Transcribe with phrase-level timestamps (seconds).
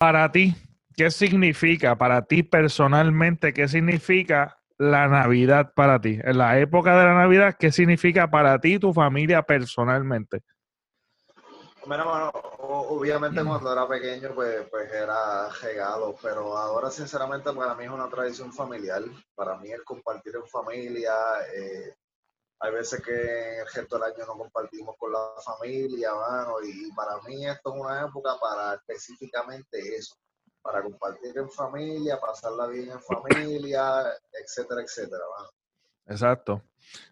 [0.00, 0.54] Para ti,
[0.96, 3.52] ¿qué significa para ti personalmente?
[3.52, 6.18] ¿Qué significa la Navidad para ti?
[6.24, 10.40] En la época de la Navidad, ¿qué significa para ti y tu familia personalmente?
[11.82, 18.08] Obviamente cuando era pequeño pues, pues era regalo, pero ahora sinceramente para mí es una
[18.08, 19.02] tradición familiar.
[19.34, 21.12] Para mí el compartir en familia,
[21.54, 21.94] eh,
[22.60, 27.20] hay veces que el resto del año no compartimos con la familia, mano, y para
[27.26, 30.14] mí esto es una época para específicamente eso,
[30.60, 35.50] para compartir en familia, pasarla bien en familia, etcétera, etcétera, mano.
[36.06, 36.62] Exacto.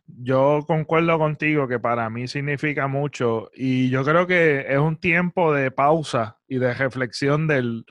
[0.07, 5.53] Yo concuerdo contigo que para mí significa mucho y yo creo que es un tiempo
[5.55, 7.87] de pausa y de reflexión del,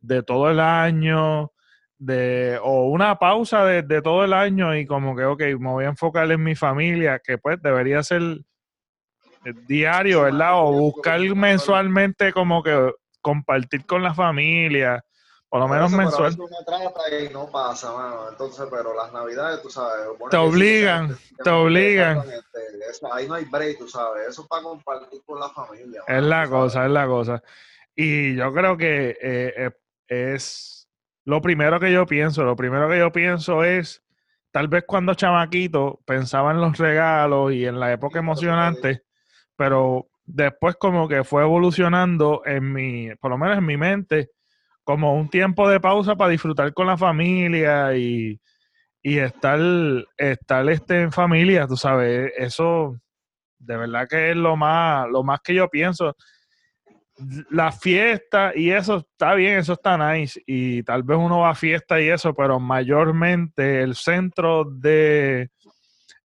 [0.00, 1.52] de todo el año,
[1.98, 5.88] de, o una pausa de, todo el año y como que, ok, me voy a
[5.88, 8.22] enfocar en mi familia, que pues debería ser
[9.66, 10.60] diario, ¿verdad?
[10.62, 15.04] O buscar mensualmente como que compartir con la familia,
[15.48, 16.36] por lo menos mensual.
[17.20, 18.28] y no pasa, mano.
[18.30, 20.06] Entonces, pero las navidades, tú sabes.
[20.30, 22.22] Te obligan, te obligan.
[23.12, 24.28] ahí no hay break, tú sabes.
[24.28, 26.02] Eso es para compartir con la familia.
[26.06, 27.42] Es la cosa, es la cosa.
[27.94, 29.70] Y yo creo que eh, eh,
[30.08, 30.75] es
[31.26, 34.02] lo primero que yo pienso, lo primero que yo pienso es,
[34.52, 39.02] tal vez cuando chamaquito pensaba en los regalos y en la época emocionante,
[39.56, 44.30] pero después como que fue evolucionando en mi, por lo menos en mi mente,
[44.84, 48.40] como un tiempo de pausa para disfrutar con la familia y,
[49.02, 49.58] y estar,
[50.16, 52.96] estar este, en familia, tú sabes, eso
[53.58, 56.14] de verdad que es lo más, lo más que yo pienso
[57.50, 60.40] la fiesta y eso está bien, eso está nice.
[60.46, 65.48] Y tal vez uno va a fiesta y eso, pero mayormente el centro de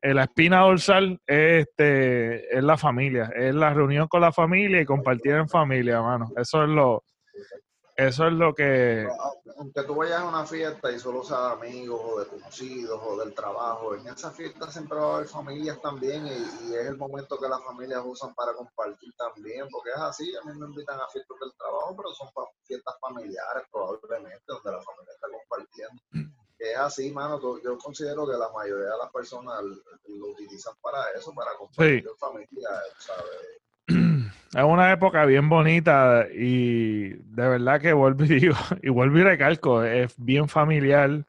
[0.02, 4.86] la espina dorsal es, este, es la familia, es la reunión con la familia y
[4.86, 6.30] compartir en familia, hermano.
[6.36, 7.04] Eso es lo,
[7.96, 9.08] eso es lo que...
[9.58, 13.34] Aunque tú vayas a una fiesta y solo seas amigos o de conocidos o del
[13.34, 17.48] trabajo, en esa fiesta siempre va a haber familias también y, es el momento que
[17.48, 21.38] las familias usan para compartir también, porque es así, a mí me invitan a fiestas
[21.40, 22.30] del trabajo, pero son
[22.64, 26.02] fiestas familiares probablemente donde la familia está compartiendo.
[26.58, 31.34] Es así, mano, yo considero que la mayoría de las personas lo utilizan para eso,
[31.34, 33.62] para compartir en familia, ¿sabes?
[34.54, 39.24] Es una época bien bonita y de verdad que vuelvo y digo, y vuelvo y
[39.24, 41.26] recalco, es bien familiar,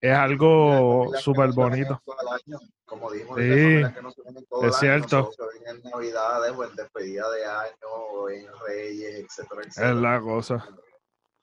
[0.00, 2.00] es algo súper bonito.
[2.84, 5.30] Como dijimos, sí, que no se todo es cierto.
[5.66, 9.90] en Navidades o en despedida de año en Reyes, etcétera, etcétera.
[9.90, 10.68] Es la cosa.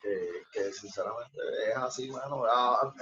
[0.01, 1.37] Que, que sinceramente
[1.69, 2.43] es así, mano.
[2.49, 2.93] Ah,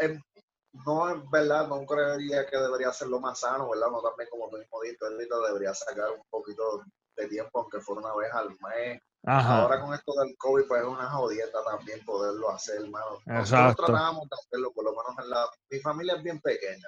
[0.85, 3.87] no es verdad, no creería que debería ser lo más sano, ¿verdad?
[3.91, 5.05] No también como tú mismo dijiste,
[5.47, 6.83] debería sacar un poquito
[7.15, 9.01] de tiempo, aunque fuera una vez al mes.
[9.27, 13.19] Ahora con esto del COVID, pues es una jodieta también poderlo hacer, hermano.
[13.25, 15.47] Nosotros tratábamos de hacerlo, por lo menos en la...
[15.71, 16.87] Mi familia es bien pequeña,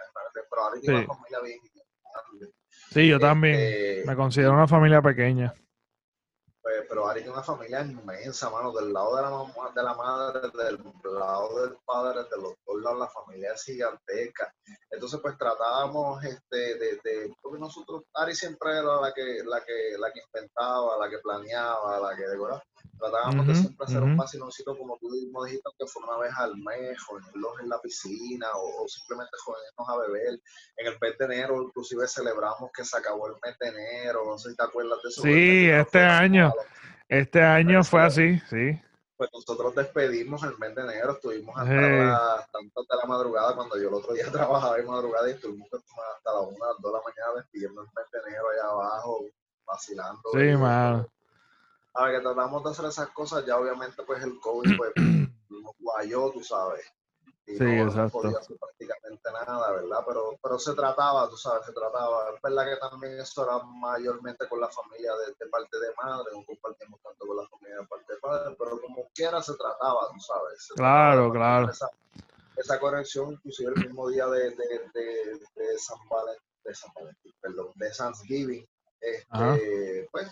[0.49, 1.59] pero ahora tengo una familia bien
[2.13, 2.53] grande.
[2.91, 5.53] Sí, yo también este, me considero una familia pequeña.
[6.67, 9.93] Pues, pero Ari tiene una familia inmensa, mano, del lado de la, mamá, de la
[9.93, 10.83] madre, del
[11.17, 14.53] lado del padre, de los dos lados, la familia es gigantesca.
[14.91, 19.97] Entonces, pues tratábamos este, de, de, porque nosotros, Ari siempre era la que, la que,
[19.97, 22.61] la que inventaba, la que planeaba, la que decoraba.
[22.99, 26.57] Tratábamos de siempre hacer un vaciloncito, como tú mismo dijiste, que fue una vez al
[26.57, 30.39] mes, jodernos en la piscina, o, simplemente jodernos a beber.
[30.77, 34.37] En el mes de enero, inclusive celebramos que se acabó el mes de enero, no
[34.37, 35.21] sé si te acuerdas de eso.
[35.21, 36.51] Sí, este año.
[37.07, 38.79] Este año fue así, sí.
[39.15, 43.95] Pues nosotros despedimos el mes de enero, estuvimos hasta, la, la madrugada, cuando yo el
[43.95, 47.81] otro día trabajaba en madrugada y estuvimos hasta las 1, 2 de la mañana despidiendo
[47.81, 49.25] el mes de enero allá abajo,
[49.65, 50.21] vacilando.
[50.33, 51.07] Sí, man.
[51.95, 54.91] A ver, que tratamos de hacer esas cosas, ya obviamente pues el COVID pues
[55.49, 56.85] nos guayó, tú sabes
[57.55, 58.01] sí, exacto.
[58.01, 60.03] no podía hacer prácticamente nada, ¿verdad?
[60.05, 62.31] Pero, pero se trataba, tú sabes, se trataba.
[62.35, 66.43] Es verdad que también eso era mayormente con la familia de, parte de madre, no
[66.45, 70.19] compartimos tanto con la familia de parte de padre, pero como quiera se trataba, tú
[70.19, 70.67] sabes.
[70.75, 71.71] claro, claro.
[71.71, 71.89] Esa,
[72.57, 77.33] esa, conexión, inclusive el mismo día de, de, de, de San Valentín, de San Valentín,
[77.39, 78.67] perdón, de Thanksgiving,
[78.99, 80.29] este, pues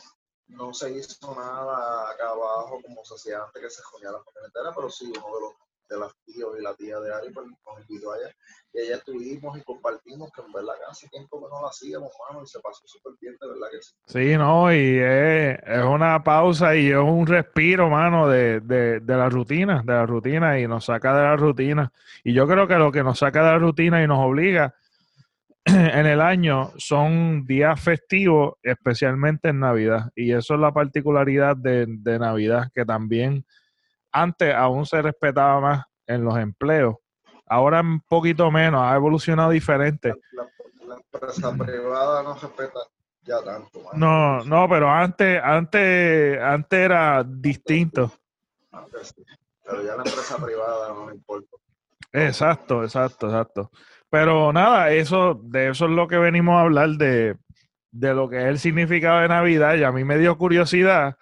[0.48, 4.48] no se hizo nada acá abajo como se hacía antes que se joñara la familia
[4.48, 5.54] entera, pero sí, uno de los
[5.90, 8.34] de las tíos y la tía de Ari, pues nos invitó allá.
[8.74, 12.44] Y allá estuvimos y compartimos, que en verdad hace tiempo que no lo hacíamos, mano,
[12.44, 13.94] y se pasó súper bien, de verdad que sí.
[14.08, 19.16] Sí, no, y es, es, una pausa y es un respiro, mano, de, de, de
[19.16, 21.92] la rutina, de la rutina, y nos saca de la rutina.
[22.24, 24.76] Y yo creo que lo que nos saca de la rutina y nos obliga
[25.66, 30.12] en el año son días festivos, especialmente en Navidad.
[30.16, 33.46] Y eso es la particularidad de, de Navidad, que también
[34.16, 36.96] antes aún se respetaba más en los empleos.
[37.48, 40.14] Ahora un poquito menos, ha evolucionado diferente.
[40.32, 40.48] La,
[40.88, 42.80] la empresa privada no respeta
[43.24, 43.82] ya tanto.
[43.94, 48.12] No, no, pero antes, antes, antes era distinto.
[48.72, 49.24] Antes sí.
[49.64, 51.58] Pero ya la empresa privada no importa.
[52.14, 53.72] Exacto, exacto, exacto.
[54.10, 57.36] Pero nada, eso, de eso es lo que venimos a hablar de,
[57.92, 59.76] de lo que es el significado de Navidad.
[59.76, 61.18] Y a mí me dio curiosidad,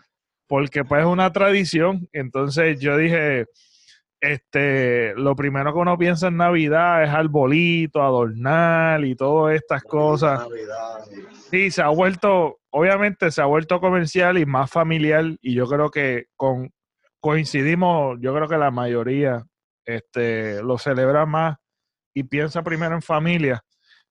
[0.48, 2.08] porque pues es una tradición.
[2.12, 3.46] Entonces yo dije,
[4.24, 10.40] este, lo primero que uno piensa en Navidad es arbolito, adornar y todas estas cosas.
[10.40, 11.00] Navidad,
[11.52, 15.92] Sí, se ha vuelto, obviamente se ha vuelto comercial y más familiar y yo creo
[15.92, 16.72] que con,
[17.20, 19.44] coincidimos, yo creo que la mayoría
[19.86, 21.58] este, lo celebra más
[22.14, 23.62] y piensa primero en familia.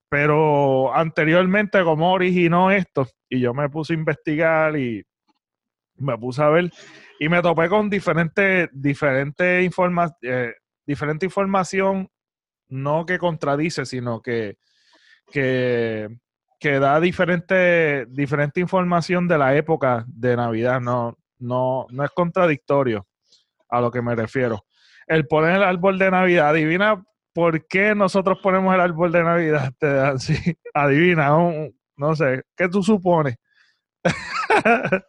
[0.09, 3.07] Pero anteriormente, ¿cómo originó esto?
[3.29, 5.03] Y yo me puse a investigar y
[5.97, 6.71] me puse a ver
[7.19, 10.53] y me topé con diferentes diferente informa eh,
[10.85, 12.09] diferente información,
[12.69, 14.57] no que contradice, sino que,
[15.31, 16.09] que,
[16.59, 20.81] que da diferente, diferente información de la época de Navidad.
[20.81, 23.07] No, no, no es contradictorio
[23.69, 24.65] a lo que me refiero.
[25.07, 27.03] El poner el árbol de Navidad, adivina
[27.33, 30.35] por qué nosotros ponemos el árbol de Navidad, te dan, sí,
[30.73, 33.35] adivina, un- no sé, ¿qué tú supones?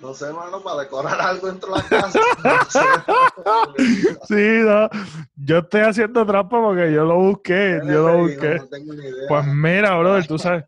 [0.00, 2.20] No sé, mano, para decorar algo dentro de la casa.
[2.44, 2.80] No sé.
[4.28, 4.88] Sí, no,
[5.36, 8.54] yo estoy haciendo trampa porque yo lo busqué, yo lo busqué.
[8.56, 9.28] No tengo ni idea.
[9.28, 10.64] Pues mira, brother, tú sabes,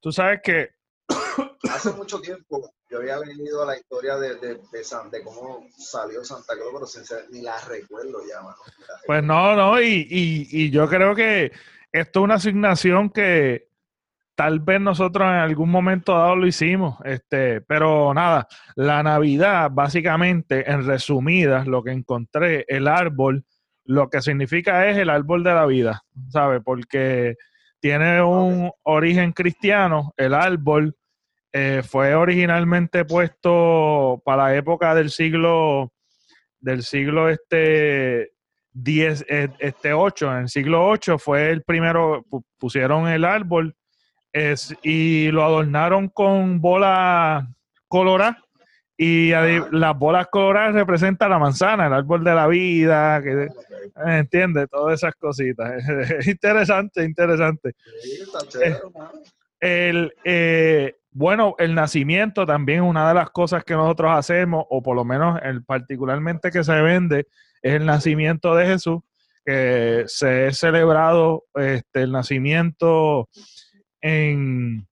[0.00, 0.70] tú sabes que,
[1.70, 6.24] Hace mucho tiempo yo había leído la historia de, de, de, San- de cómo salió
[6.24, 8.56] Santa Claus, pero sinceramente ni la recuerdo ya, mano.
[9.06, 11.52] Pues no, no, y, y, y yo creo que
[11.92, 13.68] esto es una asignación que
[14.38, 18.46] tal vez nosotros en algún momento dado lo hicimos, este, pero nada,
[18.76, 23.44] la Navidad, básicamente, en resumidas, lo que encontré, el árbol,
[23.84, 26.62] lo que significa es el árbol de la vida, ¿sabes?
[26.64, 27.34] Porque
[27.80, 30.94] tiene un origen cristiano, el árbol
[31.52, 35.90] eh, fue originalmente puesto para la época del siglo
[36.60, 38.30] del siglo este
[38.72, 43.74] 10 eh, este 8 en el siglo 8 fue el primero pu- pusieron el árbol
[44.32, 47.44] es, y lo adornaron con bolas
[47.88, 48.36] coloradas
[49.00, 49.30] y
[49.70, 54.08] las bolas coloradas representan la manzana, el árbol de la vida, que, Ok.
[54.08, 55.72] entiende todas esas cositas.
[56.26, 59.12] interesante, interesante Sí, está chévere, mano.
[59.60, 64.82] el, eh, bueno, el nacimiento también es una de las cosas que nosotros hacemos, o
[64.82, 67.26] por lo menos el particularmente que se vende,
[67.62, 68.98] es el nacimiento de Jesús,
[69.44, 73.28] que se ha celebrado este, el nacimiento
[74.00, 74.86] en,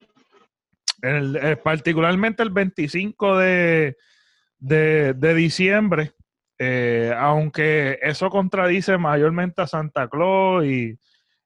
[1.02, 3.96] el- eh, particularmente el 25 de,
[4.58, 6.12] de, de diciembre,
[6.58, 10.98] eh, aunque eso contradice mayormente a Santa Claus y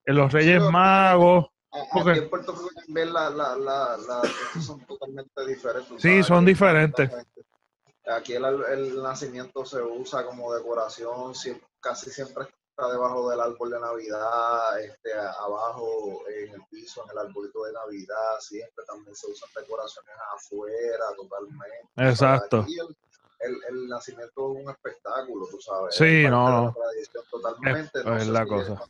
[0.05, 1.47] en los Reyes Magos.
[1.93, 6.01] Porque- Aquí en Puerto Rico también la, la, la, la- estos son totalmente diferentes.
[6.03, 7.11] Sí, son Aquí diferentes.
[8.07, 11.33] Aquí el, el nacimiento se usa como decoración,
[11.81, 12.47] casi siempre
[12.89, 18.39] debajo del árbol de Navidad, este, abajo en el piso, en el arbolito de Navidad,
[18.41, 21.67] siempre también se usan decoraciones afuera totalmente.
[21.97, 22.67] Exacto.
[23.41, 25.95] El, el, nacimiento es un espectáculo, tú sabes.
[25.95, 26.75] Sí, no, no.
[27.31, 27.99] totalmente.
[28.01, 28.83] Es- no es sé la si cosa.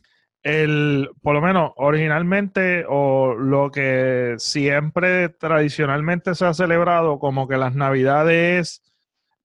[0.43, 7.55] el, por lo menos originalmente o lo que siempre tradicionalmente se ha celebrado como que
[7.57, 8.81] las navidades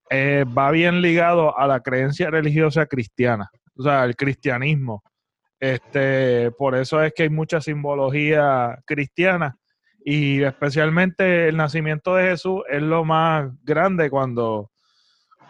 [0.09, 5.03] eh, va bien ligado a la creencia religiosa cristiana, o sea, el cristianismo.
[5.59, 9.57] Este, por eso es que hay mucha simbología cristiana
[10.05, 14.71] y especialmente el nacimiento de Jesús es lo más grande cuando,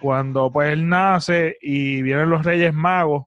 [0.01, 3.25] cuando pues él nace y vienen los Reyes Magos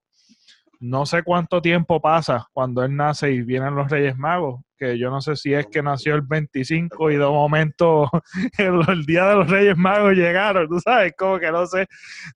[0.80, 5.10] no sé cuánto tiempo pasa cuando él nace y vienen los Reyes Magos, que yo
[5.10, 8.10] no sé si es que nació el 25 y de momento
[8.58, 11.86] el, el día de los Reyes Magos llegaron, tú sabes, como que no sé,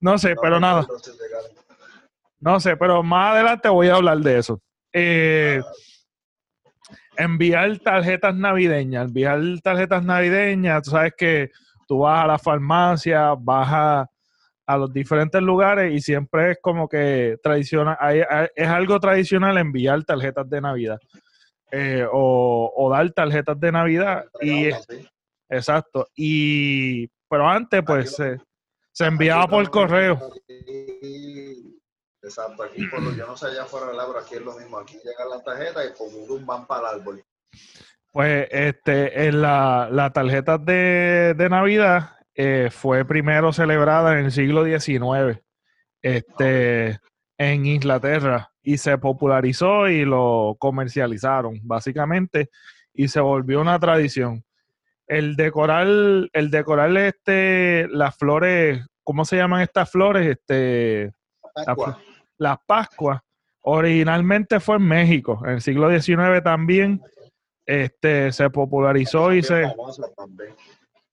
[0.01, 0.87] no sé, No pero nada.
[2.45, 4.61] No sé, pero más adelante voy a hablar de eso.
[4.93, 5.61] Eh,
[7.17, 11.51] enviar tarjetas navideñas, enviar tarjetas navideñas, tú sabes que
[11.89, 14.11] tú vas a la farmacia, vas a,
[14.67, 19.57] a los diferentes lugares y siempre es como que tradicional, hay- hay- es algo tradicional
[19.59, 20.99] enviar tarjetas de Navidad
[21.71, 25.09] eh, o, o dar tarjetas de Navidad y Entregarlas, sí.
[25.49, 28.39] exacto y pero antes pues se,
[28.93, 30.21] se enviaba por correo.
[32.25, 34.79] Exacto, aquí por lo, yo no sé allá afuera del pero aquí es lo mismo.
[34.79, 37.23] Aquí llega la tarjeta y como un van para el árbol.
[38.13, 44.33] Pues este, en la, las tarjetas de, de Navidad eh, fue primero celebrada en el
[44.33, 45.39] siglo XIX
[46.01, 46.99] este,
[47.39, 52.51] en Inglaterra y se popularizó y lo comercializaron, básicamente,
[52.95, 54.45] y se volvió una tradición.
[55.07, 60.27] El decorar, el decorar este, las flores, ¿cómo se llaman estas flores?
[60.27, 61.13] Este,
[62.39, 63.21] las Pascuas,
[63.63, 67.01] originalmente fue en México, en el siglo XIX también
[67.67, 69.73] este, se popularizó y se...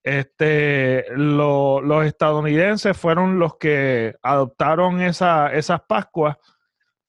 [0.03, 6.37] Este, los estadounidenses fueron los que adoptaron esa, esas Pascuas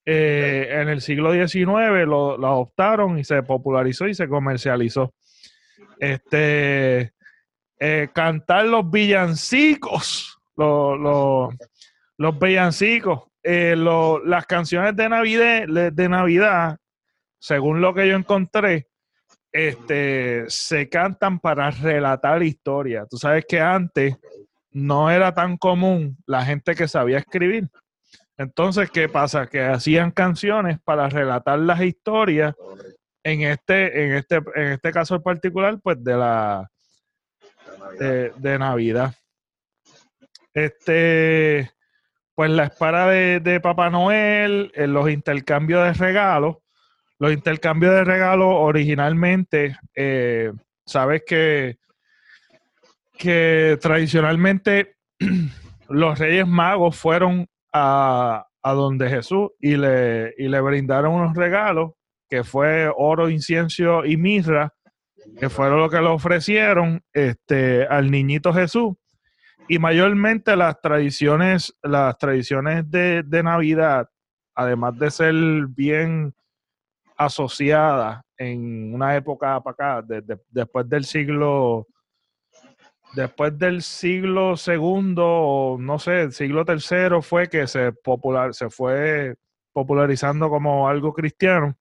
[0.04, 5.14] eh, en el siglo XIX, lo, adoptaron y se popularizó y se comercializó.
[5.99, 7.14] Este,
[7.78, 11.54] eh, cantar los villancicos, los,
[12.19, 16.79] los villancicos, eh, las canciones de Navidad, de Navidad,
[17.39, 18.89] según lo que yo encontré,
[19.53, 23.09] este, se cantan para relatar historias.
[23.09, 24.17] Tú sabes que antes
[24.71, 27.69] no era tan común la gente que sabía escribir.
[28.39, 29.47] Entonces, ¿qué pasa?
[29.47, 32.55] Que hacían canciones para relatar las historias
[33.23, 36.71] en este, en este, en este caso en particular, pues de la
[37.99, 39.15] de, Navidad.
[40.55, 41.71] Este,
[42.35, 46.57] pues la espada de, Papá Noel, en los intercambios de regalos,
[47.19, 50.53] los intercambios de regalos originalmente, eh,
[50.87, 51.79] sabes que,
[53.19, 54.97] que tradicionalmente
[55.89, 61.93] los Reyes Magos fueron a, donde Jesús y le, y le brindaron unos regalos,
[62.29, 64.73] que fue oro, incienso y mirra,
[65.39, 68.95] que fueron lo que le ofrecieron este, al niñito Jesús.
[69.69, 74.09] Y mayormente las tradiciones, las tradiciones de, de Navidad,
[74.54, 75.35] además de ser
[75.69, 76.35] bien
[77.16, 81.87] asociada en una época para acá, después del siglo,
[83.14, 89.37] después del siglo segundo, no sé, el siglo tercero fue que se popular, se fue
[89.73, 91.76] popularizando como algo cristiano.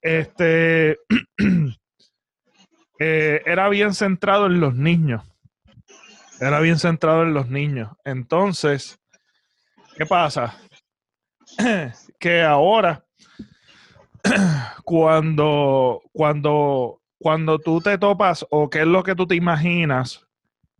[0.00, 0.98] Este
[2.98, 5.24] eh, era bien centrado en los niños.
[6.40, 7.90] Era bien centrado en los niños.
[8.04, 8.98] Entonces,
[9.96, 10.56] ¿qué pasa?
[12.20, 13.04] que ahora
[14.84, 20.26] cuando, cuando, cuando tú te topas o qué es lo que tú te imaginas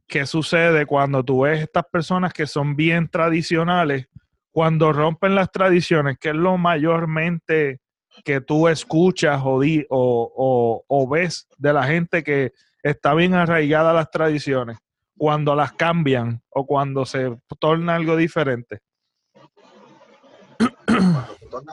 [0.07, 4.09] que sucede cuando tú ves estas personas que son bien tradicionales,
[4.51, 7.81] cuando rompen las tradiciones, ¿qué es lo mayormente
[8.25, 9.61] que tú escuchas o,
[9.91, 14.79] o, o, ves de la gente que está bien arraigada a las tradiciones,
[15.19, 18.81] cuando las cambian o cuando se torna algo diferente?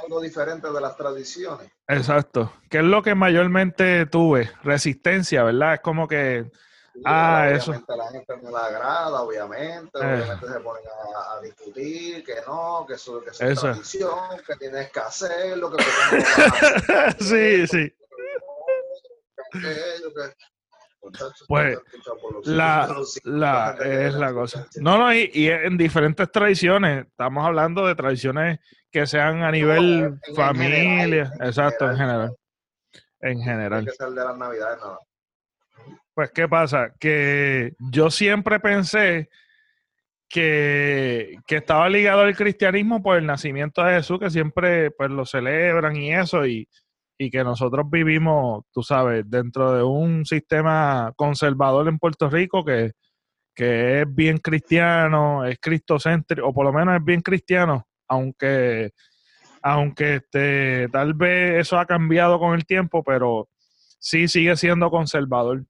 [0.04, 1.70] algo diferente de las tradiciones.
[1.88, 2.54] Exacto.
[2.70, 4.52] ¿Qué es lo que mayormente tuve?
[4.64, 5.75] Resistencia, ¿verdad?
[5.75, 6.50] Es como que...
[7.06, 7.72] ah, eso.
[7.72, 10.00] la gente no la agrada, obviamente.
[10.00, 10.24] Eh.
[10.24, 15.00] Obviamente se ponen a, discutir que no, que eso, que es tradición, que tienes que
[15.00, 15.84] hacerlo, que...
[17.20, 17.94] sí, sí.
[21.47, 21.77] Pues
[22.45, 24.67] la, la, es la cosa.
[24.77, 28.59] No, no, y, y, en diferentes tradiciones, estamos hablando de tradiciones
[28.91, 32.35] que sean a nivel familia, exacto, en general.
[33.19, 33.88] En general.
[36.13, 36.93] Pues, ¿qué pasa?
[36.97, 39.29] Que yo siempre pensé
[40.29, 45.25] que, que, estaba ligado al cristianismo por el nacimiento de Jesús, que siempre pues lo
[45.25, 46.67] celebran y eso, y,
[47.17, 52.91] y que nosotros vivimos, tú sabes, dentro de un sistema conservador en Puerto Rico que,
[53.57, 58.91] es bien cristiano, es cristocéntrico, o por lo menos es bien cristiano, aunque,
[59.62, 63.48] aunque este, tal vez eso ha cambiado con el tiempo, pero
[63.98, 65.65] sí sigue siendo conservador.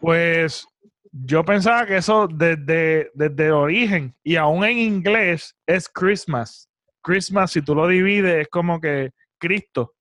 [0.00, 0.64] Pues
[1.10, 6.68] yo pensaba que eso desde, desde el origen, y aún en inglés, es Christmas.
[7.02, 9.92] Christmas, si tú lo divides, es como que Cristo.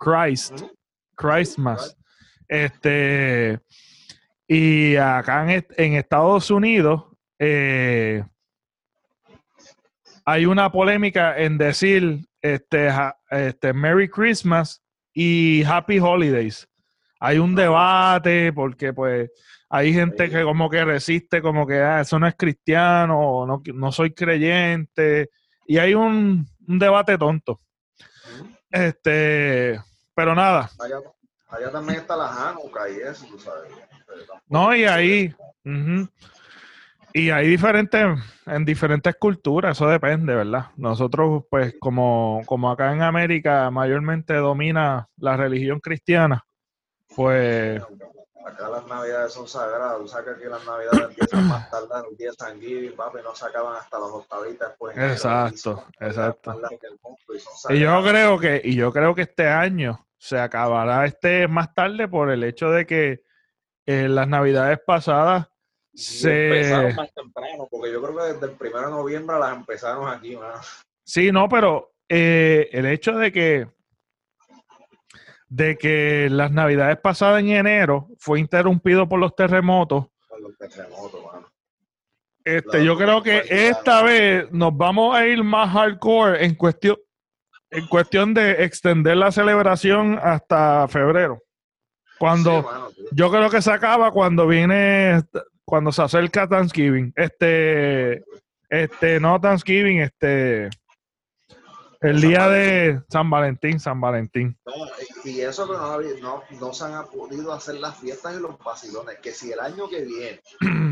[0.00, 0.62] Christ,
[1.14, 1.94] Christmas.
[2.48, 3.60] Este,
[4.48, 7.04] y acá en, Estados Unidos
[7.38, 8.24] eh,
[10.24, 12.88] hay una polémica en decir este,
[13.30, 16.66] este, Merry Christmas y Happy Holidays.
[17.20, 19.30] Hay un debate porque pues
[19.68, 23.92] hay gente que como que resiste, como que ah, eso no es cristiano, no, no
[23.92, 25.28] soy creyente,
[25.66, 27.60] y hay un, un debate tonto.
[28.70, 29.78] Este,
[30.20, 30.68] pero nada.
[31.48, 33.72] Allá, también está la Hanukkah y eso, tú sabes.
[34.48, 35.34] No, y ahí.
[37.14, 38.06] Y hay diferentes,
[38.44, 40.66] en diferentes culturas, eso depende, ¿verdad?
[40.76, 46.44] Nosotros, pues, como, como acá en América mayormente domina la religión cristiana,
[47.16, 47.82] pues
[48.44, 49.98] Acá las navidades son sagradas.
[49.98, 53.18] Tú sabes que aquí las navidades empiezan más tarde, el día de San Giving, papi,
[53.22, 54.96] no se acaban hasta las octavitas después.
[54.96, 56.60] Exacto, exacto.
[57.70, 62.06] Y yo creo que, y yo creo que este año se acabará este más tarde
[62.06, 63.22] por el hecho de que
[63.86, 65.48] en eh, las navidades pasadas
[65.94, 66.58] se...
[66.58, 70.38] Empezaron más temprano, porque yo creo que desde el 1 de noviembre las empezaron aquí,
[71.04, 73.66] Sí, no, pero eh, el hecho de que
[75.48, 80.06] de que las navidades pasadas en enero fue interrumpido por los terremotos.
[80.28, 81.48] Por los terremotos, mano.
[82.44, 86.98] Este, yo creo que esta vez nos vamos a ir más hardcore en cuestión,
[87.70, 91.42] en cuestión de extender la celebración hasta febrero.
[92.18, 95.22] Cuando yo creo que se acaba cuando viene,
[95.64, 97.12] cuando se acerca Thanksgiving.
[97.16, 98.24] Este,
[98.68, 100.68] este, no Thanksgiving, este,
[102.00, 104.58] el día de San Valentín, San Valentín.
[105.24, 109.18] y eso que no, no, no, se han podido hacer las fiestas y los vacilones,
[109.18, 110.40] que si el año que viene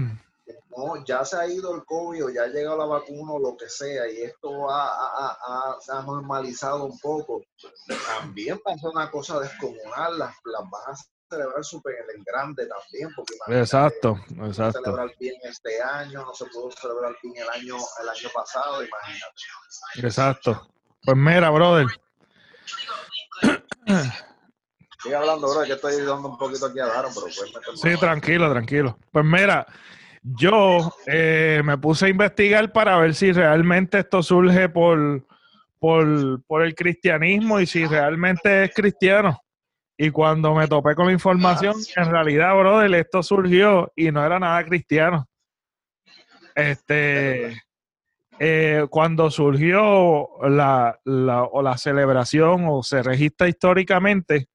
[0.76, 3.57] no, ya se ha ido el COVID o ya ha llegado la vacuna o lo
[3.57, 7.43] que sea, y esto ha, se ha normalizado un poco,
[8.19, 10.99] también pasó una cosa descomunal, las, las van a
[11.31, 14.81] celebrar súper en grande también, porque exacto, exacto.
[14.83, 20.07] celebrar bien este año, no se pudo celebrar bien el año, el año pasado, imagínate.
[20.07, 20.69] Exacto.
[21.05, 21.87] Pues mira, brother.
[25.02, 28.50] Sigue hablando, bro, que estoy dando un poquito aquí a Daron, pero pues Sí, tranquilo,
[28.50, 28.99] tranquilo.
[29.12, 29.67] Pues mira,
[30.37, 35.26] yo eh, me puse a investigar para ver si realmente esto surge por,
[35.78, 39.40] por, por, el cristianismo y si realmente es cristiano.
[39.97, 44.38] Y cuando me topé con la información, en realidad, brother, esto surgió y no era
[44.38, 45.28] nada cristiano.
[46.54, 47.56] Este,
[48.38, 54.49] eh, cuando surgió la, la, o la celebración o se registra históricamente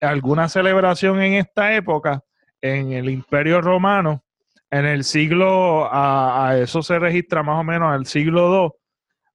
[0.00, 2.24] alguna celebración en esta época,
[2.60, 4.24] en el Imperio Romano,
[4.72, 8.70] en el siglo, a, eso se registra más o menos el siglo II,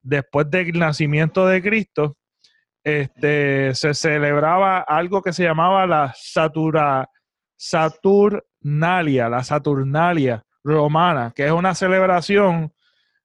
[0.01, 2.17] después del nacimiento de Cristo,
[2.84, 6.12] este, se celebraba algo que se llamaba la
[7.56, 12.73] Saturnalia, la Saturnalia romana, que es una celebración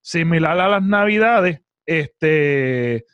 [0.02, 3.06] similar a las Navidades, este,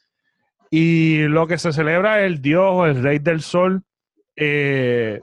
[0.73, 3.85] y lo que se celebra es el dios, el rey del sol,
[4.35, 5.21] eh,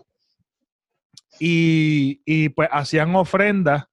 [1.39, 3.85] y, pues hacían ofrendas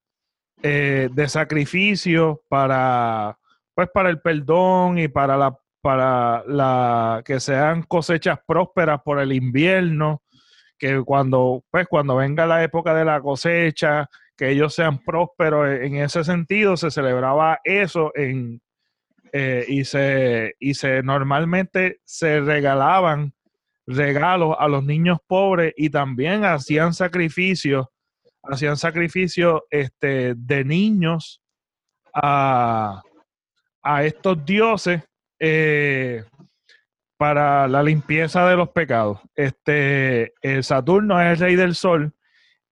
[0.62, 3.38] eh, de sacrificio para,
[3.74, 9.33] pues para el perdón y para la para la que sean cosechas prósperas por el
[9.33, 10.22] invierno,
[10.78, 15.96] que cuando pues cuando venga la época de la cosecha, que ellos sean prósperos en
[15.96, 18.62] ese sentido, se celebraba eso en
[19.33, 23.35] eh, y se y se normalmente se regalaban
[23.87, 27.87] regalos a los niños pobres y también hacían sacrificios,
[28.42, 31.40] hacían sacrificios este, de niños
[32.14, 33.03] a,
[34.03, 35.03] estos dioses
[35.40, 36.25] eh,
[37.16, 39.18] para la limpieza de los pecados.
[39.35, 42.12] Este, el Saturno es el rey del sol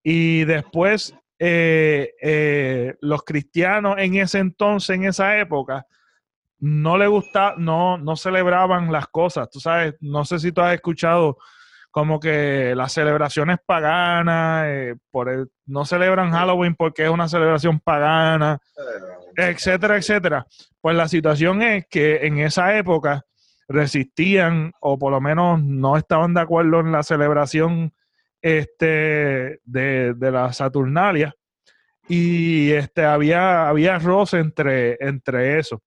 [0.03, 5.87] y después eh, eh, los cristianos en ese entonces, en esa época,
[6.61, 9.49] no le gusta, no, no celebraban las cosas.
[9.51, 11.39] Tú sabes, no sé si tú has escuchado
[11.91, 18.59] como que las celebraciones paganas, eh, por no celebran Halloween porque es una celebración pagana,
[19.37, 20.47] etcétera, etcétera.
[20.81, 23.25] Pues la situación es que en esa época
[23.69, 27.93] resistían o por lo menos no estaban de acuerdo en la celebración
[28.41, 31.35] este, de, de la Saturnalia
[32.09, 35.83] y este, había, había roce entre, entre eso.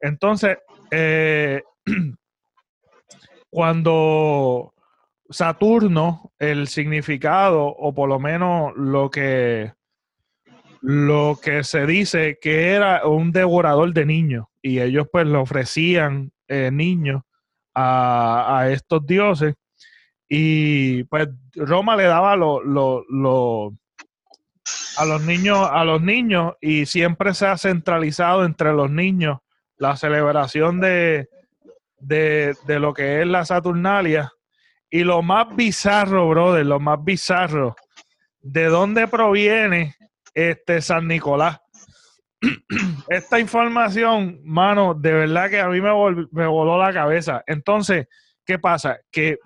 [0.00, 0.58] Entonces,
[0.90, 1.62] eh,
[3.50, 4.74] cuando
[5.28, 9.72] Saturno, el significado, o por lo menos lo que,
[10.80, 16.32] lo que se dice que era un devorador de niños, y ellos pues le ofrecían
[16.48, 17.22] eh, niños
[17.74, 19.54] a, estos dioses,
[20.28, 23.74] y pues Roma le daba lo, lo,
[24.96, 29.38] a los niños, a los niños, y siempre se ha centralizado entre los niños
[29.80, 31.28] la celebración de,
[31.98, 34.30] de, lo que es la Saturnalia.
[34.90, 37.74] Y lo más bizarro, brother, lo más bizarro,
[38.40, 39.96] ¿de dónde proviene
[40.34, 41.60] este San Nicolás?
[43.08, 45.90] Esta información, mano, de verdad que a mí me,
[46.30, 47.42] me voló la cabeza.
[47.46, 48.06] Entonces,
[48.44, 48.98] ¿qué pasa?
[49.10, 49.38] Que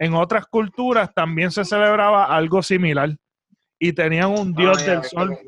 [0.00, 3.10] en otras culturas también se celebraba algo similar
[3.78, 5.38] y tenían un dios del sol.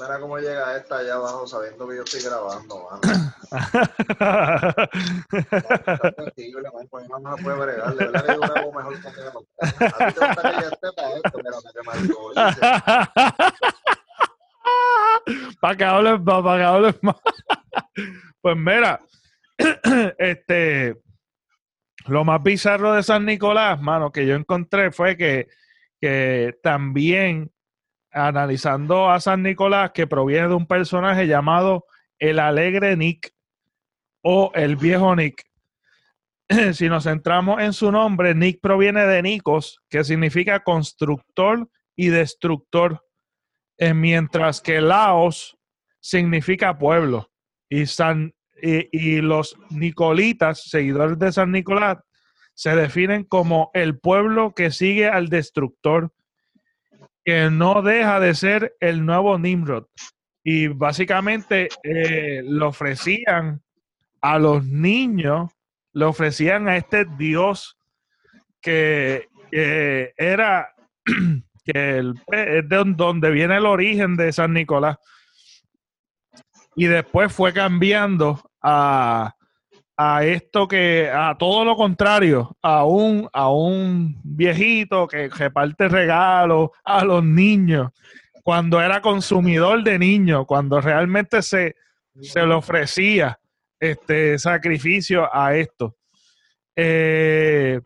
[0.00, 3.00] Mira, cómo llega esta allá abajo sabiendo que yo estoy grabando, mano.
[9.02, 9.22] que
[9.96, 11.82] A ti te
[15.60, 17.16] para que hables más, para que hables más.
[18.40, 19.00] pues mira,
[20.18, 20.96] este,
[22.06, 25.48] lo más bizarro de San Nicolás, mano, que yo encontré fue que,
[26.00, 27.50] que también
[28.16, 31.84] analizando a San Nicolás, que proviene de un personaje llamado
[32.18, 33.32] el alegre Nick
[34.22, 35.44] o el viejo Nick.
[36.72, 43.04] si nos centramos en su nombre, Nick proviene de Nikos, que significa constructor y destructor,
[43.76, 45.58] eh, mientras que Laos
[46.00, 47.30] significa pueblo.
[47.68, 51.98] Y, San, y los Nicolitas, seguidores de San Nicolás,
[52.54, 56.12] se definen como el pueblo que sigue al destructor
[57.26, 59.86] que no deja de ser el nuevo Nimrod.
[60.44, 63.60] Y básicamente eh, le ofrecían
[64.20, 65.50] a los niños,
[65.92, 67.76] le ofrecían a este Dios
[68.60, 70.72] que, era,
[71.64, 71.98] que
[72.30, 74.96] es de donde viene el origen de San Nicolás.
[76.76, 79.35] Y después fue cambiando a,
[79.96, 86.70] a esto que, a todo lo contrario, a un, a un viejito que reparte regalos
[86.84, 87.90] a los niños,
[88.42, 91.76] cuando era consumidor de niños, cuando realmente se,
[92.20, 93.38] se le ofrecía
[93.80, 95.96] este sacrificio a esto.
[96.76, 97.80] Eh,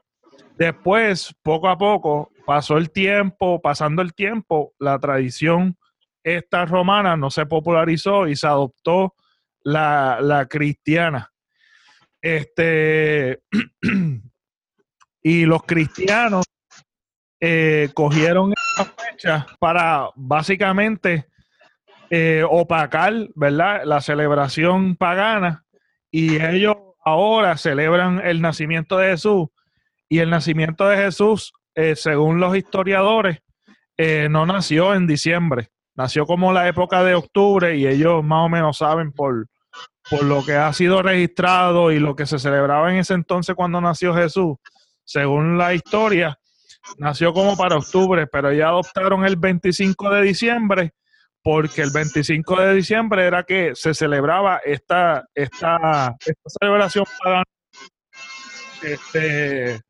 [0.59, 5.77] después, poco a poco, pasó el tiempo, pasando el tiempo, la tradición
[6.23, 9.15] esta romana no se popularizó y se adoptó
[9.63, 11.30] la, la cristiana.
[12.23, 13.41] Este,
[15.23, 16.45] y los cristianos
[17.41, 21.27] eh, cogieron esta fecha para básicamente
[22.11, 23.83] eh, opacar, ¿verdad?
[23.85, 25.65] La celebración pagana
[26.11, 29.49] y ellos ahora celebran el nacimiento de Jesús
[30.09, 33.39] y el nacimiento de Jesús, eh, según los historiadores,
[34.31, 38.79] no nació en diciembre, nació como la época de octubre y ellos más o menos
[38.79, 39.47] saben por,
[40.11, 43.81] por lo que ha sido registrado y lo que se celebraba en ese entonces cuando
[43.81, 44.57] nació Jesús,
[45.05, 46.39] según la historia,
[46.99, 50.93] nació como para octubre, pero ya adoptaron el 25 de diciembre
[51.43, 56.17] porque el 25 de diciembre era que se celebraba esta, esta,
[56.61, 57.45] celebración pagana.
[58.83, 59.81] Este,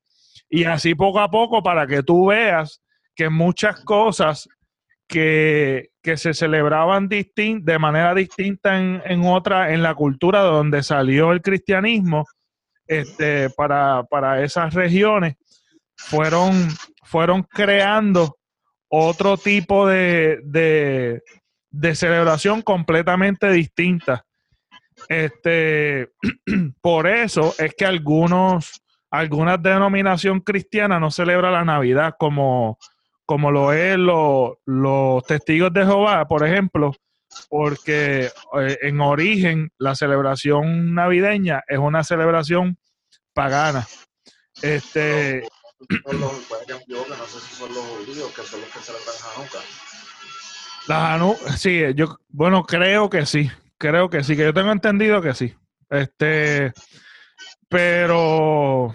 [0.48, 2.82] y así poco a poco para que tú veas
[3.14, 4.48] que muchas cosas
[5.10, 12.26] que, se celebraban de manera distinta en, otra, en la cultura donde salió el cristianismo,
[12.86, 15.34] este, para, esas regiones,
[15.96, 16.68] fueron,
[17.04, 18.36] fueron creando
[18.88, 20.40] otro tipo de,
[21.70, 24.24] de, celebración completamente distinta.
[25.08, 26.10] Este,
[26.80, 32.78] por eso es que algunos, algunas denominación cristiana no celebra la Navidad como,
[33.30, 36.92] como lo es los testigos de Jehová, por ejemplo,
[37.48, 42.76] porque eh, en origen la celebración navideña es una celebración
[43.32, 43.86] pagana.
[44.62, 45.48] Este.
[46.12, 49.60] no sé si son los judíos que son los que celebran Hanukkah.
[50.88, 55.34] La sí, yo, bueno, creo que sí, creo que sí, que yo tengo entendido que
[55.34, 55.54] sí.
[55.88, 56.72] Este,
[57.68, 58.92] pero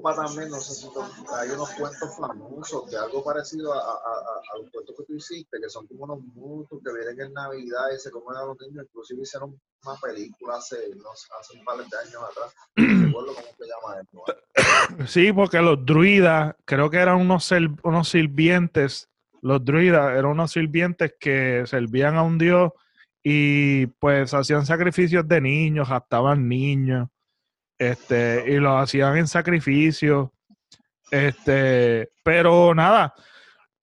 [0.00, 0.88] Europa también, no sé si
[1.34, 5.68] hay unos cuentos famosos de algo parecido a, a, los cuentos que tú hiciste, que
[5.68, 8.86] son como unos mutos que vienen en Navidad y se comen a los niños.
[8.88, 12.54] Inclusive hicieron una película hace, hace un par de años atrás.
[13.00, 15.06] No recuerdo cómo se llama esto.
[15.06, 17.50] Sí, porque los druidas, creo que eran unos,
[17.82, 19.08] unos sirvientes.
[19.42, 22.72] Los druidas eran unos sirvientes que servían a un dios
[23.22, 27.08] y pues hacían sacrificios de niños, raptaban niños
[27.80, 30.34] este, y lo hacían en sacrificio.
[31.10, 33.14] Este, pero nada,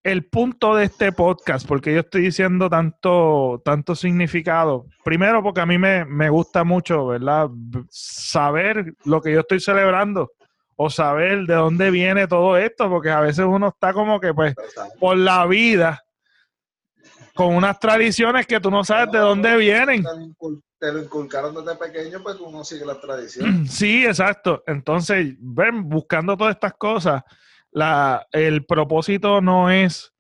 [0.04, 4.86] el punto de este podcast, porque yo estoy diciendo tanto, tanto significado.
[5.04, 7.50] Primero, porque a mí me, me gusta mucho, ¿verdad?
[7.90, 10.32] Saber lo que yo estoy celebrando
[10.76, 14.54] o saber de dónde viene todo esto, porque a veces uno está como que, pues,
[15.00, 16.04] por la vida,
[17.38, 20.04] con unas tradiciones que tú no sabes de dónde vienen
[20.80, 23.66] te lo inculcaron desde pequeño, pues uno sigue la tradición.
[23.68, 24.64] Sí, exacto.
[24.68, 27.24] Entonces, ven, buscando todas estas cosas,
[27.72, 30.14] la, el propósito no es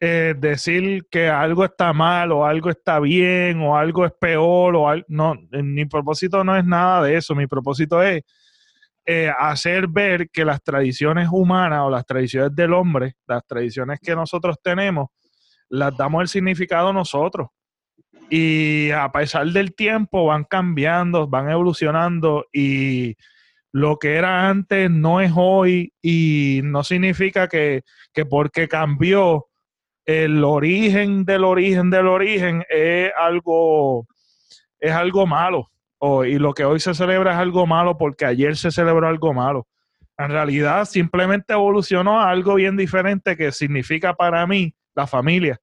[0.00, 4.88] eh, decir que algo está mal o algo está bien o algo es peor o
[4.88, 7.34] algo, no, mi propósito no es nada de eso.
[7.34, 8.22] Mi propósito es
[9.04, 14.14] eh, hacer ver que las tradiciones humanas o las tradiciones del hombre, las tradiciones que
[14.14, 15.08] nosotros tenemos,
[15.68, 17.48] las damos el significado nosotros.
[18.28, 23.16] Y a pesar del tiempo van cambiando, van evolucionando y
[23.72, 29.46] lo que era antes no es hoy y no significa que, que porque cambió
[30.06, 34.06] el origen del origen del origen es algo,
[34.80, 35.70] es algo malo.
[36.26, 39.66] y lo que hoy se celebra es algo malo porque ayer se celebró algo malo.
[40.18, 45.60] En realidad simplemente evolucionó a algo bien diferente que significa para mí la familia.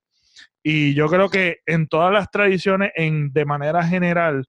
[0.61, 4.45] Y yo creo que en todas las tradiciones, en, de manera general,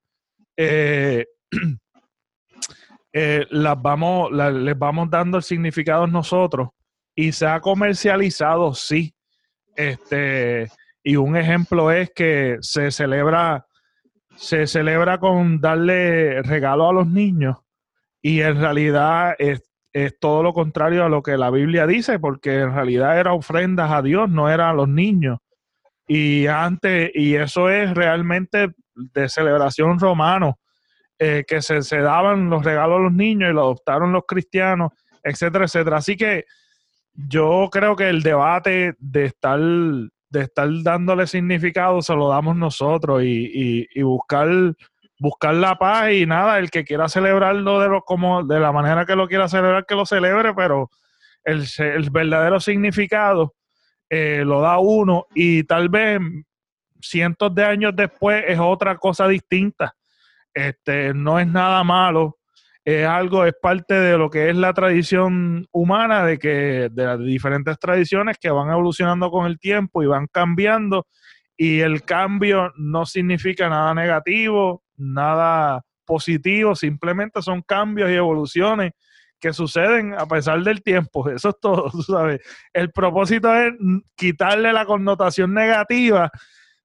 [0.57, 1.27] eh,
[3.12, 6.68] eh, las vamos, les vamos dando el significado nosotros
[7.16, 9.14] y se ha comercializado, sí.
[9.75, 10.70] Este,
[11.03, 13.66] y un ejemplo es que se celebra,
[14.37, 17.57] se celebra con darle regalo a los niños
[18.23, 19.62] y en realidad es,
[19.94, 23.92] es todo lo contrario a lo que la Biblia dice, porque en realidad era ofrendas
[23.92, 25.38] a Dios, no eran a los niños.
[26.07, 30.59] Y antes, y eso es realmente de celebración romano,
[31.18, 34.90] eh, que se, se, daban los regalos a los niños y lo adoptaron los cristianos,
[35.22, 35.98] etcétera, etcétera.
[35.98, 36.44] Así que
[37.14, 43.22] yo creo que el debate de estar, de estar dándole significado se lo damos nosotros
[43.22, 44.48] y, y, buscar,
[45.18, 49.07] buscar la paz y nada, el que quiera celebrarlo de, lo, como, de la manera
[49.07, 50.90] que lo quiera celebrar, que lo celebre, pero
[51.44, 53.55] el, el verdadero significado
[54.11, 56.20] eh, lo da uno y tal vez
[57.00, 59.94] cientos de años después es otra cosa distinta.
[60.53, 62.38] Este, no es nada malo
[62.85, 67.18] es algo, es parte de lo que es la tradición humana, de que de las
[67.18, 71.07] diferentes tradiciones que van evolucionando con el tiempo y van cambiando,
[71.57, 78.92] y el cambio no significa nada negativo, nada positivo, simplemente son cambios y evoluciones
[79.40, 81.28] que suceden a pesar del tiempo.
[81.30, 82.40] Eso es todo, tú sabes.
[82.72, 83.72] El propósito es
[84.16, 86.30] quitarle la connotación negativa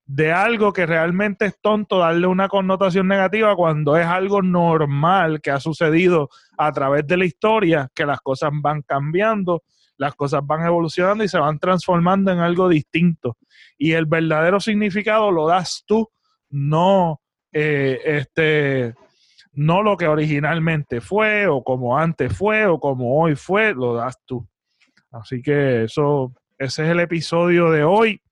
[0.04, 5.52] de algo que realmente es tonto darle una connotación negativa cuando es algo normal que
[5.52, 9.62] ha sucedido a través de la historia, que las cosas van cambiando,
[9.96, 13.36] las cosas van evolucionando y se van transformando en algo distinto.
[13.78, 16.10] Y el verdadero significado lo das tú,
[16.48, 17.19] no
[17.52, 18.94] eh, este
[19.52, 24.16] no lo que originalmente fue o como antes fue o como hoy fue, lo das
[24.24, 24.46] tú.
[25.10, 28.22] Así que eso ese es el episodio de hoy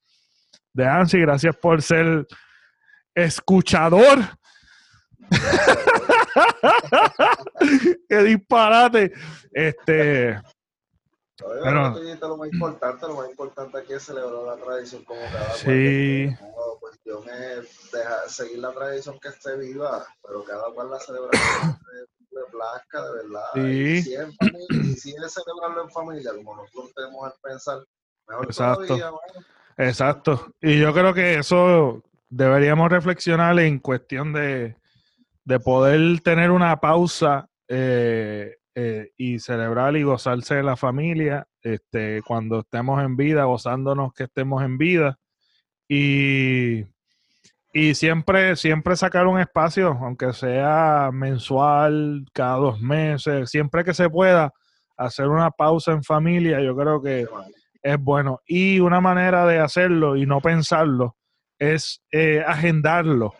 [0.74, 1.18] de Ansi.
[1.18, 2.26] Gracias por ser
[3.14, 4.18] escuchador.
[8.08, 9.12] Qué disparate.
[9.50, 10.38] Este.
[11.38, 16.34] Pero, lo más importante, lo más importante aquí es celebrar la tradición como cada sí.
[16.36, 16.52] cual.
[16.56, 21.30] La cuestión es dejar, seguir la tradición que esté viva, pero cada cual la celebra
[21.30, 23.44] de plazca, de verdad.
[23.54, 23.60] Sí.
[23.60, 27.84] Y, si es familia, y si es celebrarlo en familia, como nosotros tenemos que pensar,
[28.26, 28.86] mejor Exacto.
[28.86, 29.46] todavía, bueno,
[29.78, 30.52] Exacto.
[30.60, 34.76] Y yo creo que eso deberíamos reflexionar en cuestión de,
[35.64, 42.60] poder tener una pausa eh, eh, y celebrar y gozarse de la familia este, cuando
[42.60, 45.18] estemos en vida, gozándonos que estemos en vida.
[45.88, 46.84] Y,
[47.72, 54.08] y siempre, siempre sacar un espacio, aunque sea mensual, cada dos meses, siempre que se
[54.08, 54.52] pueda,
[54.96, 57.26] hacer una pausa en familia, yo creo que
[57.82, 58.38] es bueno.
[58.46, 61.16] Y una manera de hacerlo y no pensarlo
[61.58, 63.34] es eh, agendarlo,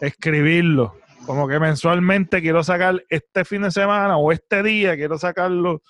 [0.00, 0.94] escribirlo.
[1.26, 5.82] Como que mensualmente quiero sacar este fin de semana o este día, quiero sacarlo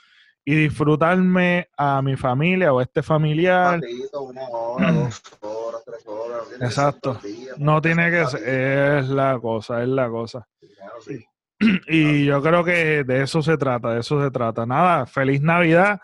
[0.44, 3.80] y disfrutarme a mi familia o este familiar.
[6.60, 7.20] Exacto.
[7.58, 10.46] no tiene que ser, es la cosa, es la cosa.
[11.88, 14.66] Y yo creo que de eso se trata, de eso se trata.
[14.66, 16.00] Nada, feliz Navidad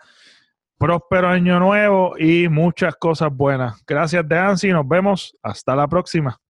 [0.83, 3.81] próspero año nuevo y muchas cosas buenas.
[3.87, 4.73] Gracias, Deansi.
[4.73, 5.33] Nos vemos.
[5.41, 6.37] Hasta la próxima.